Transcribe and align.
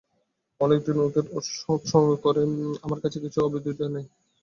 অনেক 0.61 0.79
দিন 0.85 0.97
ওদের 0.99 1.25
সংসর্গ 1.59 2.09
করেছি, 2.25 2.53
আমার 2.85 2.99
কাছে 3.03 3.17
কিছুই 3.23 3.45
অবিদিত 3.47 3.79
নেই। 3.93 4.05